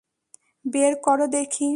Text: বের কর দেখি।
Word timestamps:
বের 0.65 0.93
কর 1.01 1.19
দেখি। 1.31 1.69